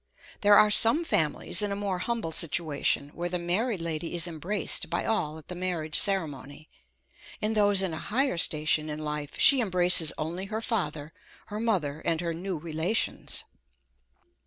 There 0.41 0.55
are 0.57 0.71
some 0.71 1.05
families 1.05 1.61
in 1.61 1.71
a 1.71 1.75
more 1.75 1.99
humble 1.99 2.31
situation, 2.31 3.09
where 3.09 3.29
the 3.29 3.37
married 3.37 3.81
lady 3.83 4.15
is 4.15 4.25
embraced 4.25 4.89
by 4.89 5.05
all 5.05 5.37
at 5.37 5.47
the 5.47 5.53
marriage 5.53 5.95
ceremony; 5.95 6.71
in 7.39 7.53
those 7.53 7.83
in 7.83 7.93
a 7.93 7.99
higher 7.99 8.39
station 8.39 8.89
in 8.89 8.97
life, 9.03 9.37
she 9.39 9.61
embraces 9.61 10.11
only 10.17 10.45
her 10.45 10.59
father, 10.59 11.13
her 11.53 11.59
mother, 11.59 12.01
and 12.03 12.19
her 12.19 12.33
new 12.33 12.57
relations. 12.57 13.43